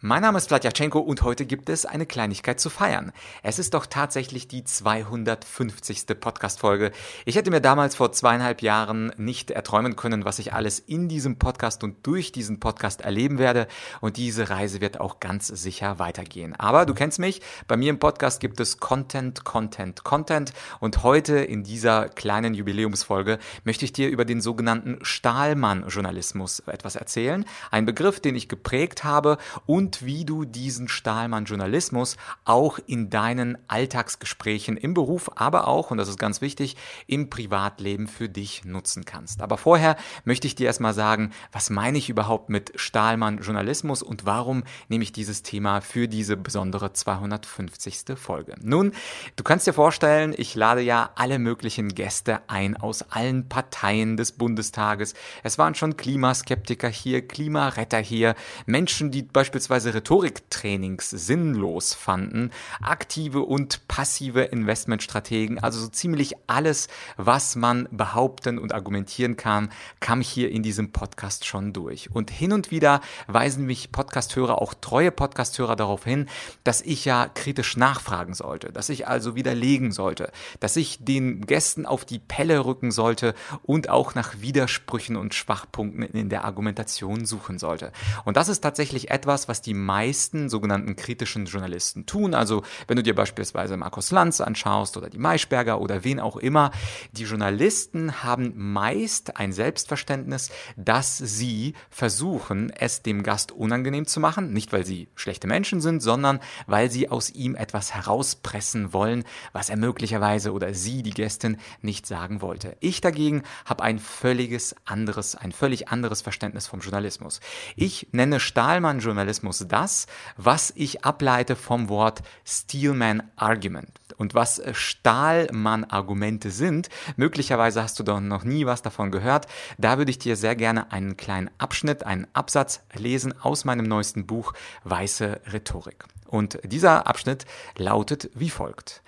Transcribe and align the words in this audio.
Mein 0.00 0.22
Name 0.22 0.38
ist 0.38 0.46
Vladyachenko 0.46 1.00
und 1.00 1.22
heute 1.22 1.44
gibt 1.44 1.68
es 1.68 1.84
eine 1.84 2.06
Kleinigkeit 2.06 2.60
zu 2.60 2.70
feiern. 2.70 3.10
Es 3.42 3.58
ist 3.58 3.74
doch 3.74 3.84
tatsächlich 3.84 4.46
die 4.46 4.62
250. 4.62 6.06
Podcast-Folge. 6.20 6.92
Ich 7.24 7.34
hätte 7.34 7.50
mir 7.50 7.60
damals 7.60 7.96
vor 7.96 8.12
zweieinhalb 8.12 8.62
Jahren 8.62 9.12
nicht 9.16 9.50
erträumen 9.50 9.96
können, 9.96 10.24
was 10.24 10.38
ich 10.38 10.52
alles 10.52 10.78
in 10.78 11.08
diesem 11.08 11.40
Podcast 11.40 11.82
und 11.82 12.06
durch 12.06 12.30
diesen 12.30 12.60
Podcast 12.60 13.00
erleben 13.00 13.38
werde. 13.38 13.66
Und 14.00 14.18
diese 14.18 14.50
Reise 14.50 14.80
wird 14.80 15.00
auch 15.00 15.18
ganz 15.18 15.48
sicher 15.48 15.98
weitergehen. 15.98 16.54
Aber 16.54 16.86
du 16.86 16.94
kennst 16.94 17.18
mich. 17.18 17.42
Bei 17.66 17.76
mir 17.76 17.90
im 17.90 17.98
Podcast 17.98 18.38
gibt 18.38 18.60
es 18.60 18.78
Content, 18.78 19.42
Content, 19.42 20.04
Content. 20.04 20.52
Und 20.78 21.02
heute 21.02 21.38
in 21.38 21.64
dieser 21.64 22.08
kleinen 22.08 22.54
Jubiläumsfolge 22.54 23.40
möchte 23.64 23.84
ich 23.84 23.92
dir 23.92 24.10
über 24.10 24.24
den 24.24 24.40
sogenannten 24.40 25.00
Stahlmann-Journalismus 25.02 26.60
etwas 26.60 26.94
erzählen. 26.94 27.44
Ein 27.72 27.84
Begriff, 27.84 28.20
den 28.20 28.36
ich 28.36 28.48
geprägt 28.48 29.02
habe 29.02 29.38
und 29.66 29.87
und 29.88 30.04
wie 30.04 30.26
du 30.26 30.44
diesen 30.44 30.86
Stahlmann-Journalismus 30.86 32.18
auch 32.44 32.78
in 32.86 33.08
deinen 33.08 33.56
Alltagsgesprächen 33.68 34.76
im 34.76 34.92
Beruf, 34.92 35.30
aber 35.36 35.66
auch, 35.66 35.90
und 35.90 35.96
das 35.96 36.10
ist 36.10 36.18
ganz 36.18 36.42
wichtig, 36.42 36.76
im 37.06 37.30
Privatleben 37.30 38.06
für 38.06 38.28
dich 38.28 38.66
nutzen 38.66 39.06
kannst. 39.06 39.40
Aber 39.40 39.56
vorher 39.56 39.96
möchte 40.26 40.46
ich 40.46 40.54
dir 40.54 40.66
erstmal 40.66 40.92
sagen, 40.92 41.30
was 41.52 41.70
meine 41.70 41.96
ich 41.96 42.10
überhaupt 42.10 42.50
mit 42.50 42.72
Stahlmann-Journalismus 42.74 44.02
und 44.02 44.26
warum 44.26 44.62
nehme 44.88 45.04
ich 45.04 45.12
dieses 45.12 45.42
Thema 45.42 45.80
für 45.80 46.06
diese 46.06 46.36
besondere 46.36 46.92
250. 46.92 48.18
Folge? 48.18 48.56
Nun, 48.60 48.92
du 49.36 49.42
kannst 49.42 49.66
dir 49.66 49.72
vorstellen, 49.72 50.34
ich 50.36 50.54
lade 50.54 50.82
ja 50.82 51.12
alle 51.14 51.38
möglichen 51.38 51.94
Gäste 51.94 52.40
ein 52.48 52.76
aus 52.76 53.10
allen 53.10 53.48
Parteien 53.48 54.18
des 54.18 54.32
Bundestages. 54.32 55.14
Es 55.42 55.56
waren 55.56 55.74
schon 55.74 55.96
Klimaskeptiker 55.96 56.90
hier, 56.90 57.26
Klimaretter 57.26 58.00
hier, 58.00 58.34
Menschen, 58.66 59.10
die 59.10 59.22
beispielsweise 59.22 59.77
beispielsweise 59.78 59.94
Rhetoriktrainings 59.94 61.10
sinnlos 61.10 61.94
fanden, 61.94 62.50
aktive 62.80 63.40
und 63.42 63.86
passive 63.86 64.42
Investmentstrategen, 64.42 65.60
also 65.60 65.78
so 65.78 65.88
ziemlich 65.88 66.34
alles, 66.48 66.88
was 67.16 67.54
man 67.54 67.88
behaupten 67.92 68.58
und 68.58 68.74
argumentieren 68.74 69.36
kann, 69.36 69.70
kam 70.00 70.20
hier 70.20 70.50
in 70.50 70.64
diesem 70.64 70.90
Podcast 70.90 71.46
schon 71.46 71.72
durch. 71.72 72.10
Und 72.12 72.30
hin 72.30 72.52
und 72.52 72.72
wieder 72.72 73.00
weisen 73.28 73.66
mich 73.66 73.92
Podcasthörer, 73.92 74.60
auch 74.60 74.74
treue 74.74 75.12
Podcasthörer 75.12 75.76
darauf 75.76 76.04
hin, 76.04 76.26
dass 76.64 76.80
ich 76.80 77.04
ja 77.04 77.28
kritisch 77.28 77.76
nachfragen 77.76 78.34
sollte, 78.34 78.72
dass 78.72 78.88
ich 78.88 79.06
also 79.06 79.36
widerlegen 79.36 79.92
sollte, 79.92 80.32
dass 80.58 80.76
ich 80.76 81.04
den 81.04 81.46
Gästen 81.46 81.86
auf 81.86 82.04
die 82.04 82.18
Pelle 82.18 82.64
rücken 82.64 82.90
sollte 82.90 83.34
und 83.62 83.88
auch 83.90 84.16
nach 84.16 84.40
Widersprüchen 84.40 85.16
und 85.16 85.34
Schwachpunkten 85.34 86.02
in 86.02 86.30
der 86.30 86.44
Argumentation 86.44 87.24
suchen 87.26 87.60
sollte. 87.60 87.92
Und 88.24 88.36
das 88.36 88.48
ist 88.48 88.60
tatsächlich 88.60 89.10
etwas, 89.10 89.46
was 89.46 89.62
die 89.62 89.67
die 89.68 89.74
meisten 89.74 90.48
sogenannten 90.48 90.96
kritischen 90.96 91.44
Journalisten 91.44 92.06
tun. 92.06 92.34
Also 92.34 92.62
wenn 92.86 92.96
du 92.96 93.02
dir 93.02 93.14
beispielsweise 93.14 93.76
Markus 93.76 94.10
Lanz 94.10 94.40
anschaust 94.40 94.96
oder 94.96 95.10
die 95.10 95.18
Maischberger 95.18 95.78
oder 95.78 96.04
wen 96.04 96.20
auch 96.20 96.38
immer, 96.38 96.70
die 97.12 97.24
Journalisten 97.24 98.22
haben 98.22 98.54
meist 98.56 99.36
ein 99.36 99.52
Selbstverständnis, 99.52 100.50
dass 100.76 101.18
sie 101.18 101.74
versuchen, 101.90 102.70
es 102.70 103.02
dem 103.02 103.22
Gast 103.22 103.52
unangenehm 103.52 104.06
zu 104.06 104.20
machen, 104.20 104.54
nicht 104.54 104.72
weil 104.72 104.86
sie 104.86 105.08
schlechte 105.14 105.46
Menschen 105.46 105.82
sind, 105.82 106.00
sondern 106.00 106.40
weil 106.66 106.90
sie 106.90 107.10
aus 107.10 107.28
ihm 107.28 107.54
etwas 107.54 107.94
herauspressen 107.94 108.94
wollen, 108.94 109.24
was 109.52 109.68
er 109.68 109.76
möglicherweise 109.76 110.52
oder 110.52 110.72
sie, 110.72 111.02
die 111.02 111.10
Gästin, 111.10 111.58
nicht 111.82 112.06
sagen 112.06 112.40
wollte. 112.40 112.74
Ich 112.80 113.02
dagegen 113.02 113.42
habe 113.66 113.82
ein 113.82 113.98
völliges 113.98 114.74
anderes, 114.86 115.34
ein 115.34 115.52
völlig 115.52 115.88
anderes 115.88 116.22
Verständnis 116.22 116.66
vom 116.66 116.80
Journalismus. 116.80 117.40
Ich 117.76 118.08
nenne 118.12 118.40
Stahlmann-Journalismus 118.40 119.57
Journalismus 119.58 119.68
das, 119.68 120.06
was 120.36 120.72
ich 120.76 121.04
ableite 121.04 121.56
vom 121.56 121.88
Wort 121.88 122.22
Steelman 122.44 123.22
Argument. 123.36 123.90
Und 124.16 124.34
was 124.34 124.60
Stahlmann-Argumente 124.72 126.50
sind, 126.50 126.88
möglicherweise 127.16 127.82
hast 127.82 127.98
du 127.98 128.02
doch 128.02 128.20
noch 128.20 128.44
nie 128.44 128.66
was 128.66 128.82
davon 128.82 129.10
gehört, 129.10 129.46
da 129.78 129.98
würde 129.98 130.10
ich 130.10 130.18
dir 130.18 130.36
sehr 130.36 130.56
gerne 130.56 130.90
einen 130.92 131.16
kleinen 131.16 131.50
Abschnitt, 131.58 132.04
einen 132.04 132.26
Absatz 132.32 132.80
lesen 132.94 133.34
aus 133.40 133.64
meinem 133.64 133.86
neuesten 133.86 134.26
Buch 134.26 134.54
Weiße 134.84 135.40
Rhetorik. 135.52 136.04
Und 136.26 136.58
dieser 136.64 137.06
Abschnitt 137.06 137.46
lautet 137.76 138.30
wie 138.34 138.50
folgt. 138.50 139.02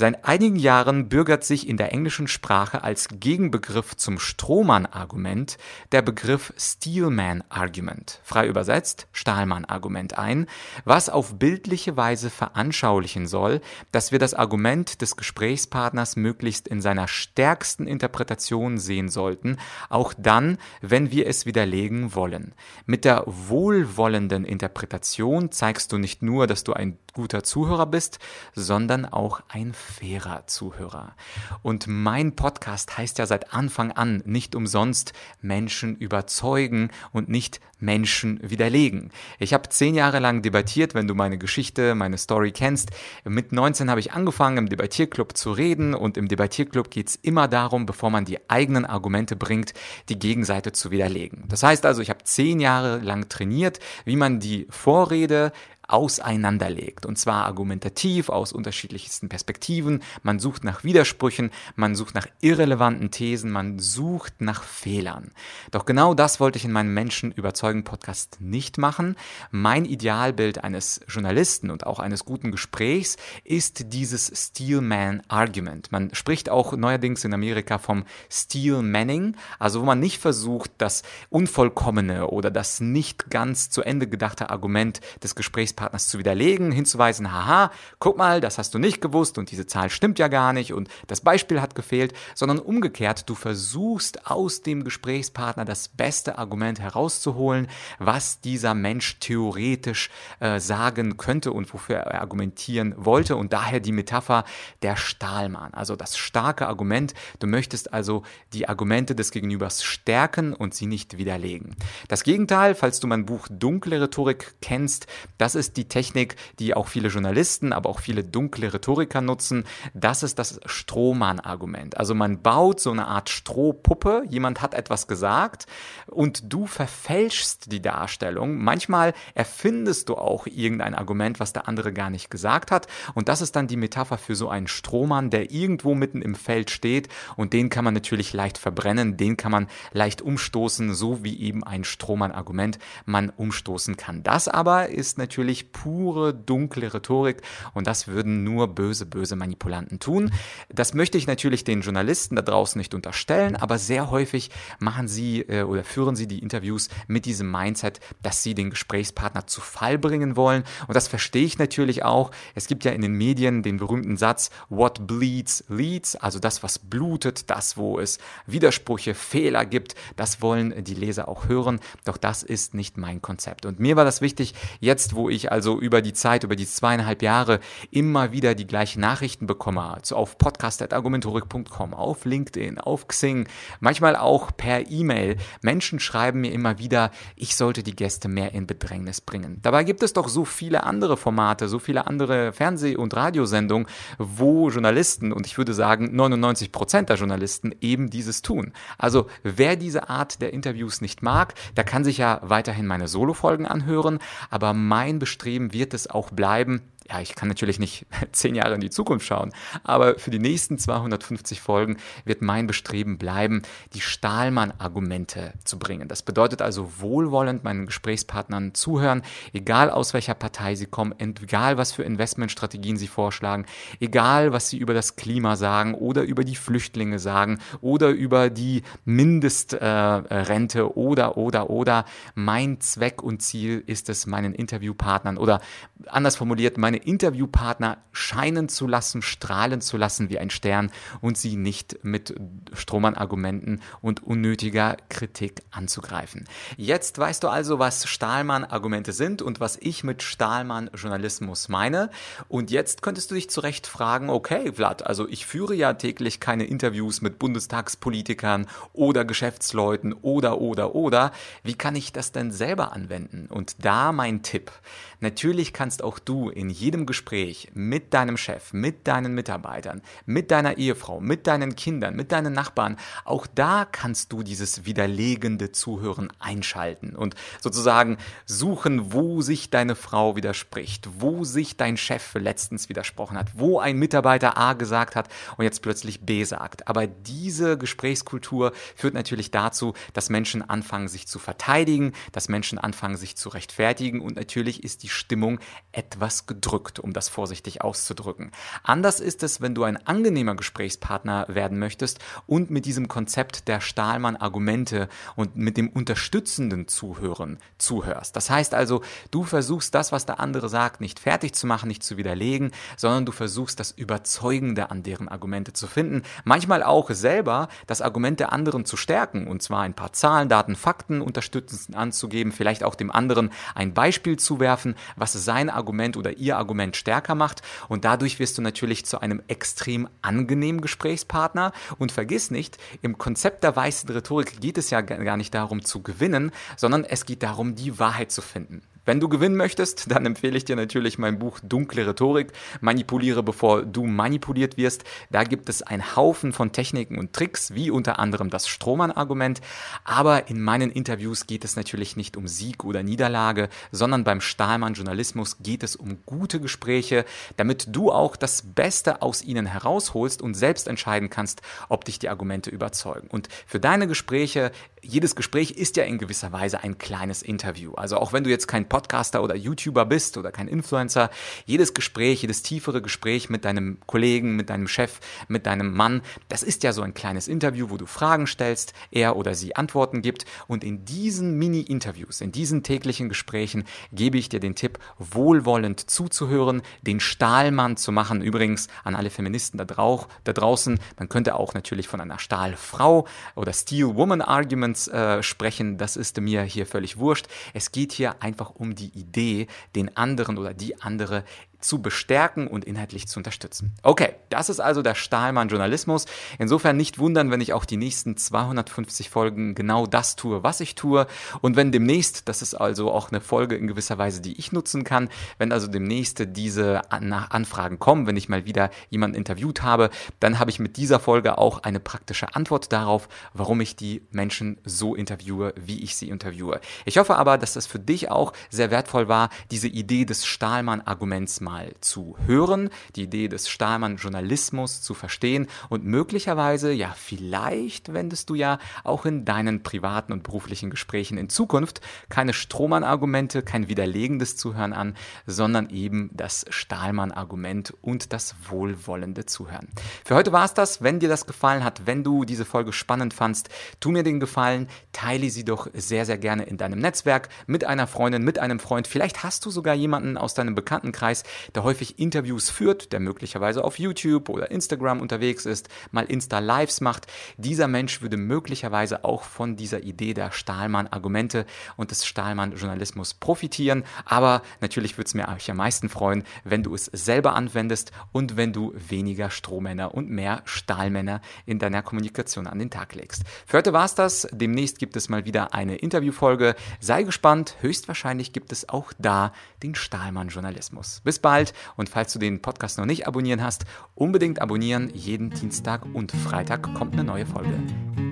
Seit 0.00 0.24
einigen 0.24 0.54
Jahren 0.54 1.08
bürgert 1.08 1.42
sich 1.42 1.68
in 1.68 1.76
der 1.76 1.92
englischen 1.92 2.28
Sprache 2.28 2.84
als 2.84 3.08
Gegenbegriff 3.10 3.96
zum 3.96 4.20
Strohmann-Argument 4.20 5.58
der 5.90 6.02
Begriff 6.02 6.52
Steelman-Argument, 6.56 8.20
frei 8.22 8.46
übersetzt 8.46 9.08
Stahlmann-Argument 9.10 10.16
ein, 10.16 10.46
was 10.84 11.08
auf 11.08 11.40
bildliche 11.40 11.96
Weise 11.96 12.30
veranschaulichen 12.30 13.26
soll, 13.26 13.60
dass 13.90 14.12
wir 14.12 14.20
das 14.20 14.34
Argument 14.34 15.02
des 15.02 15.16
Gesprächspartners 15.16 16.14
möglichst 16.14 16.68
in 16.68 16.80
seiner 16.80 17.08
stärksten 17.08 17.88
Interpretation 17.88 18.78
sehen 18.78 19.08
sollten, 19.08 19.56
auch 19.88 20.14
dann, 20.16 20.58
wenn 20.80 21.10
wir 21.10 21.26
es 21.26 21.44
widerlegen 21.44 22.14
wollen. 22.14 22.54
Mit 22.86 23.04
der 23.04 23.24
wohlwollenden 23.26 24.44
Interpretation 24.44 25.50
zeigst 25.50 25.90
du 25.90 25.98
nicht 25.98 26.22
nur, 26.22 26.46
dass 26.46 26.62
du 26.62 26.72
ein 26.72 26.98
guter 27.18 27.42
Zuhörer 27.42 27.86
bist, 27.86 28.20
sondern 28.54 29.04
auch 29.04 29.40
ein 29.48 29.74
fairer 29.74 30.46
Zuhörer. 30.46 31.16
Und 31.62 31.88
mein 31.88 32.36
Podcast 32.36 32.96
heißt 32.96 33.18
ja 33.18 33.26
seit 33.26 33.52
Anfang 33.52 33.90
an 33.90 34.22
nicht 34.24 34.54
umsonst 34.54 35.14
Menschen 35.42 35.96
überzeugen 35.96 36.90
und 37.10 37.28
nicht 37.28 37.60
Menschen 37.80 38.38
widerlegen. 38.42 39.10
Ich 39.40 39.52
habe 39.52 39.68
zehn 39.68 39.96
Jahre 39.96 40.20
lang 40.20 40.42
debattiert, 40.42 40.94
wenn 40.94 41.08
du 41.08 41.14
meine 41.16 41.38
Geschichte, 41.38 41.96
meine 41.96 42.18
Story 42.18 42.52
kennst. 42.52 42.90
Mit 43.24 43.52
19 43.52 43.90
habe 43.90 43.98
ich 44.00 44.12
angefangen, 44.12 44.58
im 44.58 44.68
Debattierclub 44.68 45.36
zu 45.36 45.50
reden 45.50 45.94
und 45.94 46.16
im 46.16 46.28
Debattierclub 46.28 46.88
geht 46.90 47.08
es 47.08 47.16
immer 47.16 47.48
darum, 47.48 47.84
bevor 47.84 48.10
man 48.10 48.24
die 48.24 48.48
eigenen 48.48 48.84
Argumente 48.84 49.34
bringt, 49.34 49.74
die 50.08 50.18
Gegenseite 50.18 50.70
zu 50.70 50.92
widerlegen. 50.92 51.44
Das 51.48 51.64
heißt 51.64 51.84
also, 51.84 52.00
ich 52.00 52.10
habe 52.10 52.22
zehn 52.22 52.60
Jahre 52.60 52.98
lang 52.98 53.28
trainiert, 53.28 53.80
wie 54.04 54.16
man 54.16 54.38
die 54.38 54.68
Vorrede 54.70 55.52
auseinanderlegt. 55.88 57.06
Und 57.06 57.18
zwar 57.18 57.46
argumentativ 57.46 58.28
aus 58.28 58.52
unterschiedlichsten 58.52 59.28
Perspektiven. 59.28 60.02
Man 60.22 60.38
sucht 60.38 60.62
nach 60.62 60.84
Widersprüchen, 60.84 61.50
man 61.76 61.94
sucht 61.94 62.14
nach 62.14 62.26
irrelevanten 62.40 63.10
Thesen, 63.10 63.50
man 63.50 63.78
sucht 63.78 64.40
nach 64.40 64.62
Fehlern. 64.62 65.32
Doch 65.70 65.86
genau 65.86 66.12
das 66.12 66.40
wollte 66.40 66.58
ich 66.58 66.66
in 66.66 66.72
meinem 66.72 66.92
Menschen 66.92 67.32
überzeugen 67.32 67.84
Podcast 67.84 68.36
nicht 68.40 68.76
machen. 68.76 69.16
Mein 69.50 69.86
Idealbild 69.86 70.62
eines 70.62 71.00
Journalisten 71.08 71.70
und 71.70 71.86
auch 71.86 71.98
eines 71.98 72.26
guten 72.26 72.52
Gesprächs 72.52 73.16
ist 73.44 73.92
dieses 73.92 74.30
Steelman 74.34 75.22
Argument. 75.28 75.90
Man 75.90 76.14
spricht 76.14 76.50
auch 76.50 76.76
neuerdings 76.76 77.24
in 77.24 77.32
Amerika 77.32 77.78
vom 77.78 78.04
Steel 78.30 78.82
Manning, 78.82 79.36
also 79.58 79.80
wo 79.80 79.86
man 79.86 80.00
nicht 80.00 80.18
versucht, 80.18 80.70
das 80.76 81.02
unvollkommene 81.30 82.28
oder 82.28 82.50
das 82.50 82.80
nicht 82.80 83.30
ganz 83.30 83.70
zu 83.70 83.82
Ende 83.82 84.06
gedachte 84.06 84.50
Argument 84.50 85.00
des 85.22 85.34
Gesprächs 85.34 85.72
Gesprächspartners 85.78 86.08
zu 86.08 86.18
widerlegen, 86.18 86.72
hinzuweisen, 86.72 87.32
haha, 87.32 87.70
guck 88.00 88.18
mal, 88.18 88.40
das 88.40 88.58
hast 88.58 88.74
du 88.74 88.78
nicht 88.78 89.00
gewusst 89.00 89.38
und 89.38 89.50
diese 89.52 89.66
Zahl 89.66 89.90
stimmt 89.90 90.18
ja 90.18 90.26
gar 90.28 90.52
nicht 90.52 90.72
und 90.72 90.88
das 91.06 91.20
Beispiel 91.20 91.60
hat 91.60 91.74
gefehlt, 91.76 92.14
sondern 92.34 92.58
umgekehrt, 92.58 93.28
du 93.28 93.34
versuchst 93.34 94.26
aus 94.26 94.62
dem 94.62 94.82
Gesprächspartner 94.82 95.64
das 95.64 95.88
beste 95.88 96.36
Argument 96.36 96.80
herauszuholen, 96.80 97.68
was 97.98 98.40
dieser 98.40 98.74
Mensch 98.74 99.18
theoretisch 99.20 100.10
äh, 100.40 100.58
sagen 100.58 101.16
könnte 101.16 101.52
und 101.52 101.72
wofür 101.72 101.96
er 101.98 102.20
argumentieren 102.20 102.94
wollte 102.96 103.36
und 103.36 103.52
daher 103.52 103.78
die 103.78 103.92
Metapher 103.92 104.44
der 104.82 104.96
Stahlmann, 104.96 105.74
also 105.74 105.94
das 105.94 106.18
starke 106.18 106.66
Argument. 106.66 107.14
Du 107.38 107.46
möchtest 107.46 107.92
also 107.92 108.24
die 108.52 108.68
Argumente 108.68 109.14
des 109.14 109.30
Gegenübers 109.30 109.84
stärken 109.84 110.54
und 110.54 110.74
sie 110.74 110.86
nicht 110.86 111.18
widerlegen. 111.18 111.76
Das 112.08 112.24
Gegenteil, 112.24 112.74
falls 112.74 112.98
du 112.98 113.06
mein 113.06 113.26
Buch 113.26 113.46
Dunkle 113.48 114.00
Rhetorik 114.00 114.56
kennst, 114.60 115.06
das 115.38 115.54
ist 115.54 115.67
ist 115.68 115.76
die 115.76 115.86
Technik, 115.86 116.36
die 116.58 116.74
auch 116.74 116.88
viele 116.88 117.08
Journalisten, 117.08 117.72
aber 117.74 117.90
auch 117.90 118.00
viele 118.00 118.24
dunkle 118.24 118.72
Rhetoriker 118.72 119.20
nutzen. 119.20 119.64
Das 119.92 120.22
ist 120.22 120.38
das 120.38 120.60
Strohmann-Argument. 120.64 121.98
Also 121.98 122.14
man 122.14 122.40
baut 122.40 122.80
so 122.80 122.90
eine 122.90 123.06
Art 123.06 123.28
Strohpuppe. 123.28 124.22
Jemand 124.28 124.62
hat 124.62 124.72
etwas 124.72 125.06
gesagt 125.08 125.66
und 126.06 126.50
du 126.50 126.66
verfälschst 126.66 127.70
die 127.70 127.82
Darstellung. 127.82 128.56
Manchmal 128.56 129.12
erfindest 129.34 130.08
du 130.08 130.16
auch 130.16 130.46
irgendein 130.46 130.94
Argument, 130.94 131.38
was 131.38 131.52
der 131.52 131.68
andere 131.68 131.92
gar 131.92 132.08
nicht 132.08 132.30
gesagt 132.30 132.70
hat. 132.70 132.86
Und 133.14 133.28
das 133.28 133.42
ist 133.42 133.54
dann 133.54 133.66
die 133.66 133.76
Metapher 133.76 134.16
für 134.16 134.36
so 134.36 134.48
einen 134.48 134.68
Strohmann, 134.68 135.28
der 135.28 135.50
irgendwo 135.50 135.94
mitten 135.94 136.22
im 136.22 136.34
Feld 136.34 136.70
steht 136.70 137.08
und 137.36 137.52
den 137.52 137.68
kann 137.68 137.84
man 137.84 137.92
natürlich 137.94 138.32
leicht 138.32 138.56
verbrennen, 138.56 139.18
den 139.18 139.36
kann 139.36 139.52
man 139.52 139.66
leicht 139.92 140.22
umstoßen, 140.22 140.94
so 140.94 141.22
wie 141.24 141.38
eben 141.40 141.62
ein 141.62 141.84
Strohmann-Argument 141.84 142.78
man 143.04 143.28
umstoßen 143.28 143.98
kann. 143.98 144.22
Das 144.22 144.48
aber 144.48 144.88
ist 144.88 145.18
natürlich 145.18 145.57
wirklich 145.58 145.72
pure, 145.72 146.34
dunkle 146.34 146.92
Rhetorik 146.92 147.42
und 147.74 147.86
das 147.86 148.08
würden 148.08 148.44
nur 148.44 148.68
böse, 148.68 149.06
böse 149.06 149.36
Manipulanten 149.36 149.98
tun. 149.98 150.30
Das 150.68 150.94
möchte 150.94 151.18
ich 151.18 151.26
natürlich 151.26 151.64
den 151.64 151.80
Journalisten 151.80 152.36
da 152.36 152.42
draußen 152.42 152.78
nicht 152.78 152.94
unterstellen, 152.94 153.56
aber 153.56 153.78
sehr 153.78 154.10
häufig 154.10 154.50
machen 154.78 155.08
sie 155.08 155.42
äh, 155.42 155.62
oder 155.62 155.84
führen 155.84 156.16
sie 156.16 156.26
die 156.26 156.38
Interviews 156.38 156.88
mit 157.06 157.24
diesem 157.24 157.50
Mindset, 157.50 158.00
dass 158.22 158.42
sie 158.42 158.54
den 158.54 158.70
Gesprächspartner 158.70 159.46
zu 159.46 159.60
Fall 159.60 159.98
bringen 159.98 160.36
wollen 160.36 160.64
und 160.86 160.94
das 160.94 161.08
verstehe 161.08 161.44
ich 161.44 161.58
natürlich 161.58 162.04
auch. 162.04 162.30
Es 162.54 162.66
gibt 162.66 162.84
ja 162.84 162.92
in 162.92 163.02
den 163.02 163.12
Medien 163.12 163.62
den 163.62 163.78
berühmten 163.78 164.16
Satz, 164.16 164.50
what 164.68 165.06
bleeds 165.06 165.64
leads, 165.68 166.16
also 166.16 166.38
das, 166.38 166.62
was 166.62 166.78
blutet, 166.78 167.50
das, 167.50 167.76
wo 167.76 167.98
es 167.98 168.18
Widersprüche, 168.46 169.14
Fehler 169.14 169.64
gibt, 169.64 169.94
das 170.16 170.40
wollen 170.42 170.84
die 170.84 170.94
Leser 170.94 171.28
auch 171.28 171.48
hören, 171.48 171.80
doch 172.04 172.16
das 172.16 172.42
ist 172.42 172.74
nicht 172.74 172.96
mein 172.96 173.20
Konzept. 173.22 173.66
Und 173.66 173.80
mir 173.80 173.96
war 173.96 174.04
das 174.04 174.20
wichtig, 174.20 174.54
jetzt, 174.80 175.14
wo 175.14 175.28
ich 175.28 175.47
also 175.50 175.80
über 175.80 176.02
die 176.02 176.12
Zeit, 176.12 176.44
über 176.44 176.56
die 176.56 176.66
zweieinhalb 176.66 177.22
Jahre 177.22 177.60
immer 177.90 178.32
wieder 178.32 178.54
die 178.54 178.66
gleichen 178.66 179.00
Nachrichten 179.00 179.46
bekomme, 179.46 179.82
also 179.82 180.16
auf 180.16 180.38
podcast.argumentorik.com, 180.38 181.94
auf 181.94 182.24
LinkedIn, 182.24 182.78
auf 182.78 183.08
Xing, 183.08 183.48
manchmal 183.80 184.16
auch 184.16 184.56
per 184.56 184.90
E-Mail. 184.90 185.36
Menschen 185.62 186.00
schreiben 186.00 186.40
mir 186.40 186.52
immer 186.52 186.78
wieder, 186.78 187.10
ich 187.36 187.56
sollte 187.56 187.82
die 187.82 187.96
Gäste 187.96 188.28
mehr 188.28 188.52
in 188.52 188.66
Bedrängnis 188.66 189.20
bringen. 189.20 189.58
Dabei 189.62 189.84
gibt 189.84 190.02
es 190.02 190.12
doch 190.12 190.28
so 190.28 190.44
viele 190.44 190.84
andere 190.84 191.16
Formate, 191.16 191.68
so 191.68 191.78
viele 191.78 192.06
andere 192.06 192.52
Fernseh- 192.52 192.96
und 192.96 193.14
Radiosendungen, 193.14 193.88
wo 194.18 194.70
Journalisten, 194.70 195.32
und 195.32 195.46
ich 195.46 195.58
würde 195.58 195.74
sagen 195.74 196.14
99 196.14 196.72
Prozent 196.72 197.08
der 197.08 197.16
Journalisten 197.16 197.74
eben 197.80 198.10
dieses 198.10 198.42
tun. 198.42 198.72
Also 198.98 199.26
wer 199.42 199.76
diese 199.76 200.08
Art 200.08 200.40
der 200.40 200.52
Interviews 200.52 201.00
nicht 201.00 201.22
mag, 201.22 201.54
der 201.76 201.84
kann 201.84 202.04
sich 202.04 202.18
ja 202.18 202.40
weiterhin 202.42 202.86
meine 202.86 203.08
Solo-Folgen 203.08 203.66
anhören, 203.66 204.18
aber 204.50 204.72
mein 204.72 205.18
Bestreben 205.28 205.74
wird 205.74 205.92
es 205.92 206.08
auch 206.08 206.30
bleiben, 206.30 206.80
ja, 207.10 207.20
ich 207.20 207.34
kann 207.34 207.48
natürlich 207.48 207.78
nicht 207.78 208.06
zehn 208.32 208.54
Jahre 208.54 208.74
in 208.74 208.80
die 208.80 208.90
Zukunft 208.90 209.26
schauen, 209.26 209.52
aber 209.82 210.18
für 210.18 210.30
die 210.30 210.38
nächsten 210.38 210.78
250 210.78 211.60
Folgen 211.60 211.96
wird 212.24 212.42
mein 212.42 212.66
Bestreben 212.66 213.18
bleiben, 213.18 213.62
die 213.94 214.00
Stahlmann-Argumente 214.00 215.54
zu 215.64 215.78
bringen. 215.78 216.08
Das 216.08 216.22
bedeutet 216.22 216.60
also 216.60 217.00
wohlwollend 217.00 217.64
meinen 217.64 217.86
Gesprächspartnern 217.86 218.74
zuhören, 218.74 219.22
egal 219.52 219.90
aus 219.90 220.12
welcher 220.12 220.34
Partei 220.34 220.74
sie 220.74 220.86
kommen, 220.86 221.14
egal 221.18 221.78
was 221.78 221.92
für 221.92 222.02
Investmentstrategien 222.02 222.96
sie 222.96 223.08
vorschlagen, 223.08 223.64
egal 224.00 224.52
was 224.52 224.68
sie 224.68 224.78
über 224.78 224.92
das 224.94 225.16
Klima 225.16 225.56
sagen 225.56 225.94
oder 225.94 226.22
über 226.22 226.44
die 226.44 226.56
Flüchtlinge 226.56 227.18
sagen 227.18 227.58
oder 227.80 228.10
über 228.10 228.50
die 228.50 228.82
Mindestrente 229.04 230.78
äh, 230.78 230.82
oder, 230.82 231.36
oder, 231.36 231.70
oder. 231.70 232.04
Mein 232.34 232.80
Zweck 232.80 233.22
und 233.22 233.42
Ziel 233.42 233.82
ist 233.86 234.08
es, 234.08 234.26
meinen 234.26 234.54
Interviewpartnern 234.54 235.38
oder 235.38 235.60
anders 236.06 236.36
formuliert, 236.36 236.78
meine 236.78 236.97
Interviewpartner 236.98 237.98
scheinen 238.12 238.68
zu 238.68 238.86
lassen, 238.86 239.22
strahlen 239.22 239.80
zu 239.80 239.96
lassen 239.96 240.30
wie 240.30 240.38
ein 240.38 240.50
Stern 240.50 240.90
und 241.20 241.38
sie 241.38 241.56
nicht 241.56 242.04
mit 242.04 242.34
Strohmann-Argumenten 242.72 243.80
und 244.00 244.22
unnötiger 244.22 244.96
Kritik 245.08 245.62
anzugreifen. 245.70 246.46
Jetzt 246.76 247.18
weißt 247.18 247.42
du 247.42 247.48
also, 247.48 247.78
was 247.78 248.06
Stahlmann-Argumente 248.06 249.12
sind 249.12 249.42
und 249.42 249.60
was 249.60 249.76
ich 249.80 250.04
mit 250.04 250.22
Stahlmann-Journalismus 250.22 251.68
meine. 251.68 252.10
Und 252.48 252.70
jetzt 252.70 253.02
könntest 253.02 253.30
du 253.30 253.34
dich 253.34 253.50
zu 253.50 253.60
Recht 253.60 253.86
fragen, 253.86 254.30
okay, 254.30 254.72
Vlad, 254.72 255.06
also 255.06 255.28
ich 255.28 255.46
führe 255.46 255.74
ja 255.74 255.94
täglich 255.94 256.40
keine 256.40 256.64
Interviews 256.64 257.20
mit 257.20 257.38
Bundestagspolitikern 257.38 258.66
oder 258.92 259.24
Geschäftsleuten 259.24 260.12
oder, 260.12 260.60
oder, 260.60 260.94
oder. 260.94 261.32
Wie 261.62 261.74
kann 261.74 261.96
ich 261.96 262.12
das 262.12 262.32
denn 262.32 262.50
selber 262.50 262.92
anwenden? 262.92 263.46
Und 263.48 263.84
da 263.84 264.12
mein 264.12 264.42
Tipp. 264.42 264.72
Natürlich 265.20 265.72
kannst 265.72 266.02
auch 266.02 266.18
du 266.18 266.48
in 266.48 266.70
jedem 266.70 266.87
Gespräch 266.96 267.70
mit 267.74 268.14
deinem 268.14 268.36
Chef, 268.36 268.72
mit 268.72 269.06
deinen 269.06 269.34
Mitarbeitern, 269.34 270.02
mit 270.26 270.50
deiner 270.50 270.78
Ehefrau, 270.78 271.20
mit 271.20 271.46
deinen 271.46 271.76
Kindern, 271.76 272.16
mit 272.16 272.32
deinen 272.32 272.52
Nachbarn, 272.52 272.96
auch 273.24 273.46
da 273.46 273.84
kannst 273.84 274.32
du 274.32 274.42
dieses 274.42 274.84
widerlegende 274.84 275.72
Zuhören 275.72 276.32
einschalten 276.38 277.14
und 277.14 277.34
sozusagen 277.60 278.18
suchen, 278.46 279.12
wo 279.12 279.42
sich 279.42 279.70
deine 279.70 279.94
Frau 279.94 280.36
widerspricht, 280.36 281.08
wo 281.18 281.44
sich 281.44 281.76
dein 281.76 281.96
Chef 281.96 282.34
letztens 282.34 282.88
widersprochen 282.88 283.36
hat, 283.36 283.58
wo 283.58 283.78
ein 283.78 283.98
Mitarbeiter 283.98 284.56
A 284.56 284.72
gesagt 284.72 285.16
hat 285.16 285.28
und 285.56 285.64
jetzt 285.64 285.82
plötzlich 285.82 286.20
B 286.20 286.44
sagt. 286.44 286.88
Aber 286.88 287.06
diese 287.06 287.76
Gesprächskultur 287.76 288.72
führt 288.96 289.14
natürlich 289.14 289.50
dazu, 289.50 289.94
dass 290.12 290.30
Menschen 290.30 290.68
anfangen, 290.68 291.08
sich 291.08 291.26
zu 291.26 291.38
verteidigen, 291.38 292.12
dass 292.32 292.48
Menschen 292.48 292.78
anfangen, 292.78 293.16
sich 293.16 293.36
zu 293.36 293.48
rechtfertigen 293.48 294.20
und 294.20 294.36
natürlich 294.36 294.84
ist 294.84 295.02
die 295.02 295.08
Stimmung 295.08 295.58
etwas 295.92 296.46
gedrückt, 296.46 296.77
um 296.98 297.12
das 297.12 297.28
vorsichtig 297.28 297.82
auszudrücken. 297.82 298.52
Anders 298.82 299.20
ist 299.20 299.42
es, 299.42 299.60
wenn 299.60 299.74
du 299.74 299.84
ein 299.84 300.06
angenehmer 300.06 300.54
Gesprächspartner 300.54 301.46
werden 301.48 301.78
möchtest 301.78 302.20
und 302.46 302.70
mit 302.70 302.86
diesem 302.86 303.08
Konzept 303.08 303.68
der 303.68 303.80
Stahlmann-Argumente 303.80 305.08
und 305.34 305.56
mit 305.56 305.76
dem 305.76 305.88
unterstützenden 305.88 306.88
Zuhören 306.88 307.58
zuhörst. 307.78 308.36
Das 308.36 308.50
heißt 308.50 308.74
also, 308.74 309.02
du 309.30 309.42
versuchst 309.44 309.94
das, 309.94 310.12
was 310.12 310.26
der 310.26 310.40
andere 310.40 310.68
sagt, 310.68 311.00
nicht 311.00 311.18
fertig 311.18 311.54
zu 311.54 311.66
machen, 311.66 311.88
nicht 311.88 312.02
zu 312.02 312.16
widerlegen, 312.16 312.70
sondern 312.96 313.26
du 313.26 313.32
versuchst 313.32 313.80
das 313.80 313.90
Überzeugende 313.90 314.90
an 314.90 315.02
deren 315.02 315.28
Argumente 315.28 315.72
zu 315.72 315.86
finden. 315.86 316.22
Manchmal 316.44 316.82
auch 316.82 317.10
selber 317.10 317.68
das 317.86 318.02
Argument 318.02 318.38
der 318.40 318.52
anderen 318.52 318.84
zu 318.84 318.96
stärken 318.96 319.48
und 319.48 319.62
zwar 319.62 319.80
ein 319.80 319.94
paar 319.94 320.12
Zahlen, 320.12 320.48
Daten, 320.48 320.76
Fakten 320.76 321.20
unterstützend 321.20 321.96
anzugeben, 321.96 322.52
vielleicht 322.52 322.84
auch 322.84 322.94
dem 322.94 323.10
anderen 323.10 323.50
ein 323.74 323.94
Beispiel 323.94 324.38
zu 324.38 324.60
werfen, 324.60 324.94
was 325.16 325.32
sein 325.32 325.70
Argument 325.70 326.16
oder 326.16 326.36
ihr 326.36 326.56
Argument 326.56 326.67
stärker 326.96 327.34
macht. 327.34 327.62
Und 327.88 328.04
dadurch 328.04 328.38
wirst 328.38 328.58
du 328.58 328.62
natürlich 328.62 329.06
zu 329.06 329.20
einem 329.20 329.42
extrem 329.48 330.08
angenehmen 330.22 330.80
Gesprächspartner. 330.80 331.72
Und 331.98 332.12
vergiss 332.12 332.50
nicht, 332.50 332.78
im 333.02 333.18
Konzept 333.18 333.64
der 333.64 333.74
weißen 333.74 334.08
Rhetorik 334.10 334.60
geht 334.60 334.78
es 334.78 334.90
ja 334.90 335.00
gar 335.00 335.36
nicht 335.36 335.54
darum 335.54 335.84
zu 335.84 336.02
gewinnen, 336.02 336.52
sondern 336.76 337.04
es 337.04 337.26
geht 337.26 337.42
darum, 337.42 337.74
die 337.74 337.98
Wahrheit 337.98 338.32
zu 338.32 338.42
finden. 338.42 338.82
Wenn 339.08 339.20
du 339.20 339.30
gewinnen 339.30 339.56
möchtest, 339.56 340.10
dann 340.10 340.26
empfehle 340.26 340.58
ich 340.58 340.66
dir 340.66 340.76
natürlich 340.76 341.16
mein 341.16 341.38
Buch 341.38 341.60
Dunkle 341.62 342.06
Rhetorik, 342.06 342.52
Manipuliere 342.82 343.42
bevor 343.42 343.86
du 343.86 344.04
manipuliert 344.04 344.76
wirst. 344.76 345.02
Da 345.30 345.44
gibt 345.44 345.70
es 345.70 345.80
einen 345.80 346.14
Haufen 346.14 346.52
von 346.52 346.72
Techniken 346.72 347.18
und 347.18 347.32
Tricks, 347.32 347.72
wie 347.72 347.90
unter 347.90 348.18
anderem 348.18 348.50
das 348.50 348.68
Strohmann-Argument. 348.68 349.62
Aber 350.04 350.48
in 350.48 350.60
meinen 350.60 350.90
Interviews 350.90 351.46
geht 351.46 351.64
es 351.64 351.74
natürlich 351.74 352.16
nicht 352.16 352.36
um 352.36 352.46
Sieg 352.48 352.84
oder 352.84 353.02
Niederlage, 353.02 353.70
sondern 353.92 354.24
beim 354.24 354.42
Stahlmann-Journalismus 354.42 355.56
geht 355.60 355.84
es 355.84 355.96
um 355.96 356.18
gute 356.26 356.60
Gespräche, 356.60 357.24
damit 357.56 357.96
du 357.96 358.12
auch 358.12 358.36
das 358.36 358.60
Beste 358.60 359.22
aus 359.22 359.42
ihnen 359.42 359.64
herausholst 359.64 360.42
und 360.42 360.52
selbst 360.52 360.86
entscheiden 360.86 361.30
kannst, 361.30 361.62
ob 361.88 362.04
dich 362.04 362.18
die 362.18 362.28
Argumente 362.28 362.68
überzeugen. 362.68 363.28
Und 363.28 363.48
für 363.66 363.80
deine 363.80 364.06
Gespräche, 364.06 364.70
jedes 365.00 365.34
Gespräch 365.34 365.70
ist 365.70 365.96
ja 365.96 366.04
in 366.04 366.18
gewisser 366.18 366.52
Weise 366.52 366.82
ein 366.82 366.98
kleines 366.98 367.42
Interview. 367.42 367.94
Also 367.94 368.18
auch 368.18 368.34
wenn 368.34 368.44
du 368.44 368.50
jetzt 368.50 368.68
kein 368.68 368.86
Podcaster 368.98 369.44
oder 369.44 369.54
YouTuber 369.54 370.06
bist 370.06 370.36
oder 370.38 370.50
kein 370.50 370.66
Influencer, 370.66 371.30
jedes 371.66 371.94
Gespräch, 371.94 372.42
jedes 372.42 372.64
tiefere 372.64 373.00
Gespräch 373.00 373.48
mit 373.48 373.64
deinem 373.64 373.98
Kollegen, 374.06 374.56
mit 374.56 374.70
deinem 374.70 374.88
Chef, 374.88 375.20
mit 375.46 375.66
deinem 375.66 375.94
Mann, 375.94 376.20
das 376.48 376.64
ist 376.64 376.82
ja 376.82 376.92
so 376.92 377.02
ein 377.02 377.14
kleines 377.14 377.46
Interview, 377.46 377.90
wo 377.90 377.96
du 377.96 378.06
Fragen 378.06 378.48
stellst, 378.48 378.94
er 379.12 379.36
oder 379.36 379.54
sie 379.54 379.76
Antworten 379.76 380.20
gibt 380.20 380.46
und 380.66 380.82
in 380.82 381.04
diesen 381.04 381.56
Mini-Interviews, 381.58 382.40
in 382.40 382.50
diesen 382.50 382.82
täglichen 382.82 383.28
Gesprächen 383.28 383.84
gebe 384.10 384.36
ich 384.36 384.48
dir 384.48 384.58
den 384.58 384.74
Tipp, 384.74 384.98
wohlwollend 385.20 386.10
zuzuhören, 386.10 386.82
den 387.02 387.20
Stahlmann 387.20 387.96
zu 387.96 388.10
machen. 388.10 388.42
Übrigens 388.42 388.88
an 389.04 389.14
alle 389.14 389.30
Feministen 389.30 389.78
da, 389.78 389.84
draußen, 389.84 390.98
man 391.16 391.28
könnte 391.28 391.54
auch 391.54 391.72
natürlich 391.74 392.08
von 392.08 392.20
einer 392.20 392.40
Stahlfrau 392.40 393.28
oder 393.54 393.72
Steel 393.72 394.16
Woman 394.16 394.40
Arguments 394.40 395.06
äh, 395.06 395.40
sprechen, 395.44 395.98
das 395.98 396.16
ist 396.16 396.40
mir 396.40 396.64
hier 396.64 396.84
völlig 396.84 397.18
wurscht. 397.18 397.46
Es 397.74 397.92
geht 397.92 398.10
hier 398.10 398.42
einfach 398.42 398.72
um 398.78 398.94
die 398.94 399.10
Idee, 399.18 399.66
den 399.94 400.16
anderen 400.16 400.58
oder 400.58 400.74
die 400.74 401.00
andere 401.00 401.44
zu 401.80 402.02
bestärken 402.02 402.66
und 402.66 402.84
inhaltlich 402.84 403.28
zu 403.28 403.38
unterstützen. 403.38 403.94
Okay, 404.02 404.34
das 404.50 404.68
ist 404.68 404.80
also 404.80 405.00
der 405.02 405.14
Stahlmann 405.14 405.68
Journalismus. 405.68 406.26
Insofern 406.58 406.96
nicht 406.96 407.18
wundern, 407.18 407.52
wenn 407.52 407.60
ich 407.60 407.72
auch 407.72 407.84
die 407.84 407.96
nächsten 407.96 408.36
250 408.36 409.30
Folgen 409.30 409.74
genau 409.76 410.06
das 410.06 410.34
tue, 410.34 410.62
was 410.64 410.80
ich 410.80 410.96
tue. 410.96 411.26
Und 411.60 411.76
wenn 411.76 411.92
demnächst, 411.92 412.48
das 412.48 412.62
ist 412.62 412.74
also 412.74 413.12
auch 413.12 413.30
eine 413.30 413.40
Folge 413.40 413.76
in 413.76 413.86
gewisser 413.86 414.18
Weise, 414.18 414.40
die 414.40 414.58
ich 414.58 414.72
nutzen 414.72 415.04
kann, 415.04 415.28
wenn 415.58 415.70
also 415.70 415.86
demnächst 415.86 416.42
diese 416.56 417.12
Anfragen 417.12 418.00
kommen, 418.00 418.26
wenn 418.26 418.36
ich 418.36 418.48
mal 418.48 418.64
wieder 418.64 418.90
jemanden 419.10 419.36
interviewt 419.36 419.82
habe, 419.82 420.10
dann 420.40 420.58
habe 420.58 420.70
ich 420.70 420.80
mit 420.80 420.96
dieser 420.96 421.20
Folge 421.20 421.58
auch 421.58 421.84
eine 421.84 422.00
praktische 422.00 422.56
Antwort 422.56 422.92
darauf, 422.92 423.28
warum 423.54 423.80
ich 423.80 423.94
die 423.94 424.22
Menschen 424.30 424.78
so 424.84 425.14
interviewe, 425.14 425.74
wie 425.76 426.02
ich 426.02 426.16
sie 426.16 426.28
interviewe. 426.28 426.80
Ich 427.04 427.18
hoffe 427.18 427.36
aber, 427.36 427.56
dass 427.56 427.74
das 427.74 427.86
für 427.86 428.00
dich 428.00 428.30
auch 428.30 428.52
sehr 428.68 428.90
wertvoll 428.90 429.28
war, 429.28 429.50
diese 429.70 429.86
Idee 429.88 430.24
des 430.24 430.44
Stahlmann-Arguments 430.44 431.60
mal 431.60 431.67
zu 432.00 432.36
hören, 432.46 432.90
die 433.16 433.24
Idee 433.24 433.48
des 433.48 433.68
Stahlmann-Journalismus 433.68 435.02
zu 435.02 435.14
verstehen 435.14 435.66
und 435.88 436.04
möglicherweise, 436.04 436.92
ja, 436.92 437.14
vielleicht 437.16 438.12
wendest 438.12 438.50
du 438.50 438.54
ja 438.54 438.78
auch 439.04 439.26
in 439.26 439.44
deinen 439.44 439.82
privaten 439.82 440.32
und 440.32 440.42
beruflichen 440.42 440.90
Gesprächen 440.90 441.38
in 441.38 441.48
Zukunft 441.48 442.00
keine 442.28 442.52
Strohmann-Argumente, 442.52 443.62
kein 443.62 443.88
widerlegendes 443.88 444.56
Zuhören 444.56 444.92
an, 444.92 445.14
sondern 445.46 445.90
eben 445.90 446.30
das 446.32 446.64
Stahlmann-Argument 446.68 447.94
und 448.02 448.32
das 448.32 448.54
wohlwollende 448.68 449.46
Zuhören. 449.46 449.88
Für 450.24 450.34
heute 450.34 450.52
war 450.52 450.64
es 450.64 450.74
das. 450.74 451.02
Wenn 451.02 451.20
dir 451.20 451.28
das 451.28 451.46
gefallen 451.46 451.84
hat, 451.84 452.06
wenn 452.06 452.24
du 452.24 452.44
diese 452.44 452.64
Folge 452.64 452.92
spannend 452.92 453.34
fandst, 453.34 453.68
tu 454.00 454.10
mir 454.10 454.22
den 454.22 454.40
Gefallen, 454.40 454.88
teile 455.12 455.50
sie 455.50 455.64
doch 455.64 455.88
sehr, 455.94 456.26
sehr 456.26 456.38
gerne 456.38 456.64
in 456.64 456.76
deinem 456.76 456.98
Netzwerk 457.00 457.48
mit 457.66 457.84
einer 457.84 458.06
Freundin, 458.06 458.42
mit 458.42 458.58
einem 458.58 458.78
Freund. 458.78 459.06
Vielleicht 459.06 459.42
hast 459.42 459.64
du 459.66 459.70
sogar 459.70 459.94
jemanden 459.94 460.36
aus 460.36 460.54
deinem 460.54 460.74
Bekanntenkreis, 460.74 461.44
der 461.74 461.84
häufig 461.84 462.18
Interviews 462.18 462.70
führt, 462.70 463.12
der 463.12 463.20
möglicherweise 463.20 463.84
auf 463.84 463.98
YouTube 463.98 464.48
oder 464.48 464.70
Instagram 464.70 465.20
unterwegs 465.20 465.66
ist, 465.66 465.88
mal 466.10 466.24
Insta-Lives 466.24 467.00
macht. 467.00 467.26
Dieser 467.56 467.88
Mensch 467.88 468.22
würde 468.22 468.36
möglicherweise 468.36 469.24
auch 469.24 469.42
von 469.42 469.76
dieser 469.76 470.02
Idee 470.02 470.34
der 470.34 470.52
Stahlmann-Argumente 470.52 471.66
und 471.96 472.10
des 472.10 472.26
Stahlmann-Journalismus 472.26 473.34
profitieren. 473.34 474.04
Aber 474.24 474.62
natürlich 474.80 475.16
würde 475.16 475.28
es 475.28 475.34
mir 475.34 475.48
am 475.48 475.76
meisten 475.76 476.08
freuen, 476.08 476.44
wenn 476.64 476.82
du 476.82 476.94
es 476.94 477.06
selber 477.06 477.54
anwendest 477.54 478.12
und 478.32 478.56
wenn 478.56 478.72
du 478.72 478.92
weniger 478.94 479.50
Strohmänner 479.50 480.14
und 480.14 480.30
mehr 480.30 480.62
Stahlmänner 480.64 481.40
in 481.66 481.78
deiner 481.78 482.02
Kommunikation 482.02 482.66
an 482.66 482.78
den 482.78 482.90
Tag 482.90 483.14
legst. 483.14 483.42
Für 483.66 483.78
heute 483.78 483.92
war 483.92 484.04
es 484.04 484.14
das. 484.14 484.48
Demnächst 484.52 484.98
gibt 484.98 485.16
es 485.16 485.28
mal 485.28 485.44
wieder 485.44 485.74
eine 485.74 485.96
Interviewfolge. 485.96 486.74
Sei 487.00 487.22
gespannt. 487.22 487.76
Höchstwahrscheinlich 487.80 488.52
gibt 488.52 488.72
es 488.72 488.88
auch 488.88 489.12
da 489.18 489.52
den 489.82 489.94
Stahlmann-Journalismus. 489.94 491.20
Bis 491.24 491.38
bald 491.48 491.72
und 491.96 492.10
falls 492.10 492.30
du 492.34 492.38
den 492.38 492.60
Podcast 492.60 492.98
noch 492.98 493.06
nicht 493.06 493.26
abonnieren 493.26 493.62
hast, 493.62 493.86
unbedingt 494.14 494.60
abonnieren. 494.60 495.10
Jeden 495.14 495.48
Dienstag 495.48 496.04
und 496.12 496.30
Freitag 496.30 496.92
kommt 496.92 497.14
eine 497.14 497.24
neue 497.24 497.46
Folge. 497.46 497.72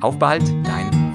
Auf 0.02 0.18
bald, 0.18 0.42
dein 0.66 1.05